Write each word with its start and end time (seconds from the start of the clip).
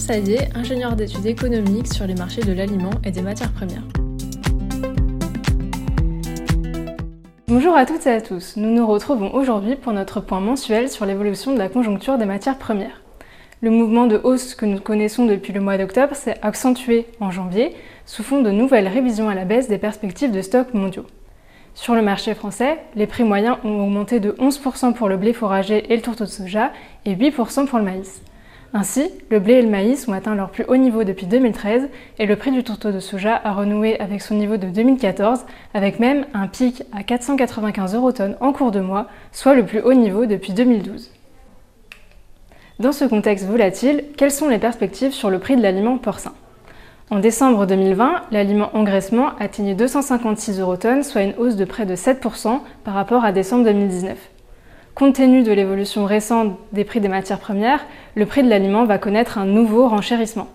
Saillé, 0.00 0.38
ingénieur 0.54 0.96
d'études 0.96 1.26
économiques 1.26 1.92
sur 1.92 2.06
les 2.06 2.14
marchés 2.14 2.40
de 2.40 2.54
l'aliment 2.54 2.90
et 3.04 3.10
des 3.10 3.20
matières 3.20 3.52
premières. 3.52 3.82
Bonjour 7.46 7.76
à 7.76 7.84
toutes 7.84 8.06
et 8.06 8.10
à 8.10 8.22
tous, 8.22 8.56
nous 8.56 8.70
nous 8.70 8.86
retrouvons 8.86 9.34
aujourd'hui 9.34 9.76
pour 9.76 9.92
notre 9.92 10.22
point 10.22 10.40
mensuel 10.40 10.88
sur 10.88 11.04
l'évolution 11.04 11.52
de 11.52 11.58
la 11.58 11.68
conjoncture 11.68 12.16
des 12.16 12.24
matières 12.24 12.56
premières. 12.56 13.02
Le 13.60 13.70
mouvement 13.70 14.06
de 14.06 14.18
hausse 14.24 14.54
que 14.54 14.64
nous 14.64 14.80
connaissons 14.80 15.26
depuis 15.26 15.52
le 15.52 15.60
mois 15.60 15.76
d'octobre 15.76 16.16
s'est 16.16 16.38
accentué 16.40 17.06
en 17.20 17.30
janvier 17.30 17.76
sous 18.06 18.22
fond 18.22 18.40
de 18.40 18.50
nouvelles 18.50 18.88
révisions 18.88 19.28
à 19.28 19.34
la 19.34 19.44
baisse 19.44 19.68
des 19.68 19.78
perspectives 19.78 20.32
de 20.32 20.40
stocks 20.40 20.72
mondiaux. 20.72 21.06
Sur 21.74 21.94
le 21.94 22.00
marché 22.00 22.34
français, 22.34 22.78
les 22.96 23.06
prix 23.06 23.22
moyens 23.22 23.58
ont 23.64 23.84
augmenté 23.84 24.18
de 24.18 24.32
11% 24.32 24.94
pour 24.94 25.10
le 25.10 25.18
blé 25.18 25.34
fourragé 25.34 25.92
et 25.92 25.96
le 25.96 26.02
tourteau 26.02 26.24
de 26.24 26.30
soja 26.30 26.72
et 27.04 27.14
8% 27.14 27.66
pour 27.66 27.78
le 27.78 27.84
maïs. 27.84 28.22
Ainsi, 28.72 29.10
le 29.30 29.40
blé 29.40 29.54
et 29.54 29.62
le 29.62 29.68
maïs 29.68 30.06
ont 30.06 30.12
atteint 30.12 30.36
leur 30.36 30.50
plus 30.50 30.64
haut 30.68 30.76
niveau 30.76 31.02
depuis 31.02 31.26
2013 31.26 31.88
et 32.20 32.26
le 32.26 32.36
prix 32.36 32.52
du 32.52 32.62
tourteau 32.62 32.92
de 32.92 33.00
soja 33.00 33.40
a 33.42 33.52
renoué 33.52 33.98
avec 33.98 34.22
son 34.22 34.36
niveau 34.36 34.58
de 34.58 34.68
2014, 34.68 35.44
avec 35.74 35.98
même 35.98 36.24
un 36.34 36.46
pic 36.46 36.84
à 36.96 37.02
495 37.02 37.96
euros 37.96 38.12
tonnes 38.12 38.36
en 38.40 38.52
cours 38.52 38.70
de 38.70 38.78
mois, 38.78 39.08
soit 39.32 39.54
le 39.54 39.66
plus 39.66 39.80
haut 39.80 39.94
niveau 39.94 40.24
depuis 40.24 40.52
2012. 40.52 41.10
Dans 42.78 42.92
ce 42.92 43.04
contexte 43.04 43.46
volatile, 43.46 44.04
quelles 44.16 44.30
sont 44.30 44.48
les 44.48 44.58
perspectives 44.58 45.12
sur 45.12 45.30
le 45.30 45.40
prix 45.40 45.56
de 45.56 45.62
l'aliment 45.62 45.98
porcin? 45.98 46.32
En 47.10 47.18
décembre 47.18 47.66
2020, 47.66 48.22
l'aliment 48.30 48.70
engraissement 48.74 49.30
atteignait 49.40 49.74
256 49.74 50.60
euros 50.60 50.76
tonnes, 50.76 51.02
soit 51.02 51.22
une 51.22 51.34
hausse 51.38 51.56
de 51.56 51.64
près 51.64 51.86
de 51.86 51.96
7% 51.96 52.60
par 52.84 52.94
rapport 52.94 53.24
à 53.24 53.32
décembre 53.32 53.64
2019. 53.64 54.16
Compte 54.94 55.14
tenu 55.14 55.42
de 55.42 55.52
l'évolution 55.52 56.04
récente 56.04 56.58
des 56.72 56.84
prix 56.84 57.00
des 57.00 57.08
matières 57.08 57.38
premières, 57.38 57.86
le 58.16 58.26
prix 58.26 58.42
de 58.42 58.48
l'aliment 58.48 58.84
va 58.84 58.98
connaître 58.98 59.38
un 59.38 59.46
nouveau 59.46 59.88
renchérissement. 59.88 60.48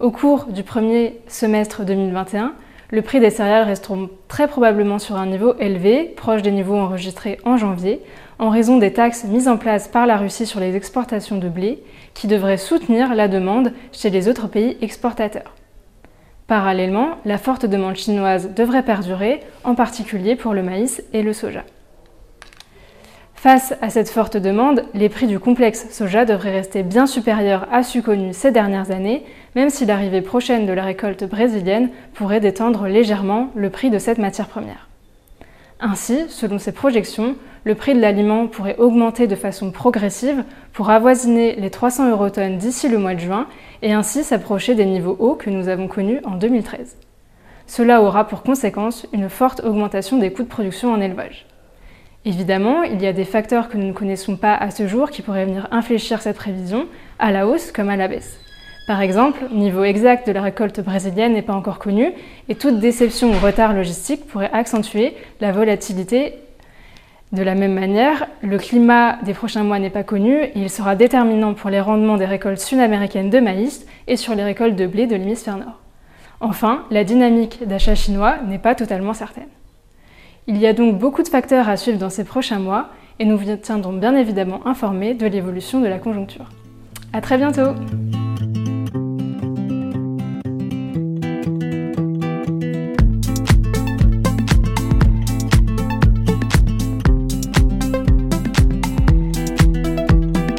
Au 0.00 0.10
cours 0.10 0.46
du 0.46 0.62
premier 0.62 1.20
semestre 1.28 1.84
2021, 1.84 2.54
le 2.90 3.02
prix 3.02 3.20
des 3.20 3.30
céréales 3.30 3.66
resteront 3.66 4.10
très 4.28 4.48
probablement 4.48 4.98
sur 4.98 5.16
un 5.16 5.26
niveau 5.26 5.54
élevé, 5.58 6.12
proche 6.16 6.42
des 6.42 6.50
niveaux 6.50 6.76
enregistrés 6.76 7.38
en 7.44 7.56
janvier, 7.56 8.00
en 8.38 8.48
raison 8.48 8.78
des 8.78 8.92
taxes 8.92 9.24
mises 9.24 9.48
en 9.48 9.56
place 9.56 9.88
par 9.88 10.06
la 10.06 10.16
Russie 10.16 10.46
sur 10.46 10.60
les 10.60 10.76
exportations 10.76 11.38
de 11.38 11.48
blé, 11.48 11.82
qui 12.14 12.28
devraient 12.28 12.56
soutenir 12.56 13.14
la 13.14 13.28
demande 13.28 13.72
chez 13.92 14.10
les 14.10 14.28
autres 14.28 14.46
pays 14.46 14.76
exportateurs. 14.80 15.54
Parallèlement, 16.46 17.16
la 17.24 17.38
forte 17.38 17.66
demande 17.66 17.96
chinoise 17.96 18.50
devrait 18.54 18.84
perdurer, 18.84 19.40
en 19.64 19.74
particulier 19.74 20.36
pour 20.36 20.54
le 20.54 20.62
maïs 20.62 21.02
et 21.12 21.22
le 21.22 21.32
soja. 21.32 21.64
Face 23.42 23.74
à 23.82 23.90
cette 23.90 24.08
forte 24.08 24.36
demande, 24.36 24.84
les 24.94 25.08
prix 25.08 25.26
du 25.26 25.40
complexe 25.40 25.88
soja 25.90 26.24
devraient 26.24 26.52
rester 26.52 26.84
bien 26.84 27.08
supérieurs 27.08 27.66
à 27.72 27.82
ceux 27.82 28.00
connus 28.00 28.34
ces 28.34 28.52
dernières 28.52 28.92
années, 28.92 29.24
même 29.56 29.68
si 29.68 29.84
l'arrivée 29.84 30.20
prochaine 30.20 30.64
de 30.64 30.72
la 30.72 30.84
récolte 30.84 31.24
brésilienne 31.24 31.88
pourrait 32.14 32.38
détendre 32.38 32.86
légèrement 32.86 33.50
le 33.56 33.68
prix 33.68 33.90
de 33.90 33.98
cette 33.98 34.18
matière 34.18 34.46
première. 34.46 34.88
Ainsi, 35.80 36.20
selon 36.28 36.60
ces 36.60 36.70
projections, 36.70 37.34
le 37.64 37.74
prix 37.74 37.96
de 37.96 38.00
l'aliment 38.00 38.46
pourrait 38.46 38.78
augmenter 38.78 39.26
de 39.26 39.34
façon 39.34 39.72
progressive 39.72 40.44
pour 40.72 40.90
avoisiner 40.90 41.56
les 41.56 41.70
300 41.70 42.10
euros 42.12 42.30
tonnes 42.30 42.58
d'ici 42.58 42.88
le 42.88 42.98
mois 42.98 43.14
de 43.14 43.18
juin 43.18 43.48
et 43.82 43.92
ainsi 43.92 44.22
s'approcher 44.22 44.76
des 44.76 44.86
niveaux 44.86 45.16
hauts 45.18 45.34
que 45.34 45.50
nous 45.50 45.66
avons 45.66 45.88
connus 45.88 46.20
en 46.22 46.36
2013. 46.36 46.96
Cela 47.66 48.02
aura 48.02 48.28
pour 48.28 48.44
conséquence 48.44 49.04
une 49.12 49.28
forte 49.28 49.64
augmentation 49.64 50.18
des 50.18 50.32
coûts 50.32 50.44
de 50.44 50.48
production 50.48 50.92
en 50.92 51.00
élevage. 51.00 51.44
Évidemment, 52.24 52.84
il 52.84 53.02
y 53.02 53.06
a 53.06 53.12
des 53.12 53.24
facteurs 53.24 53.68
que 53.68 53.76
nous 53.76 53.88
ne 53.88 53.92
connaissons 53.92 54.36
pas 54.36 54.54
à 54.54 54.70
ce 54.70 54.86
jour 54.86 55.10
qui 55.10 55.22
pourraient 55.22 55.44
venir 55.44 55.66
infléchir 55.72 56.22
cette 56.22 56.36
prévision, 56.36 56.86
à 57.18 57.32
la 57.32 57.48
hausse 57.48 57.72
comme 57.72 57.90
à 57.90 57.96
la 57.96 58.06
baisse. 58.06 58.38
Par 58.86 59.00
exemple, 59.00 59.40
le 59.50 59.56
niveau 59.56 59.82
exact 59.82 60.26
de 60.26 60.32
la 60.32 60.42
récolte 60.42 60.80
brésilienne 60.80 61.32
n'est 61.32 61.42
pas 61.42 61.52
encore 61.52 61.80
connu 61.80 62.12
et 62.48 62.54
toute 62.54 62.78
déception 62.78 63.30
ou 63.30 63.38
retard 63.38 63.72
logistique 63.72 64.26
pourrait 64.26 64.50
accentuer 64.52 65.16
la 65.40 65.50
volatilité. 65.50 66.34
De 67.32 67.42
la 67.42 67.54
même 67.54 67.74
manière, 67.74 68.26
le 68.42 68.58
climat 68.58 69.18
des 69.22 69.34
prochains 69.34 69.64
mois 69.64 69.78
n'est 69.78 69.90
pas 69.90 70.02
connu 70.04 70.42
et 70.42 70.52
il 70.54 70.70
sera 70.70 70.94
déterminant 70.94 71.54
pour 71.54 71.70
les 71.70 71.80
rendements 71.80 72.18
des 72.18 72.26
récoltes 72.26 72.60
sud-américaines 72.60 73.30
de 73.30 73.40
maïs 73.40 73.86
et 74.06 74.16
sur 74.16 74.34
les 74.34 74.44
récoltes 74.44 74.76
de 74.76 74.86
blé 74.86 75.06
de 75.06 75.16
l'hémisphère 75.16 75.56
nord. 75.56 75.80
Enfin, 76.40 76.84
la 76.90 77.04
dynamique 77.04 77.66
d'achat 77.66 77.94
chinois 77.94 78.36
n'est 78.46 78.58
pas 78.58 78.74
totalement 78.74 79.14
certaine. 79.14 79.48
Il 80.48 80.58
y 80.58 80.66
a 80.66 80.72
donc 80.72 80.98
beaucoup 80.98 81.22
de 81.22 81.28
facteurs 81.28 81.68
à 81.68 81.76
suivre 81.76 81.98
dans 81.98 82.10
ces 82.10 82.24
prochains 82.24 82.58
mois 82.58 82.88
et 83.20 83.24
nous 83.24 83.38
vous 83.38 83.56
tiendrons 83.56 83.92
bien 83.92 84.16
évidemment 84.16 84.66
informés 84.66 85.14
de 85.14 85.26
l'évolution 85.26 85.80
de 85.80 85.86
la 85.86 85.98
conjoncture. 85.98 86.46
A 87.12 87.20
très 87.20 87.38
bientôt 87.38 87.74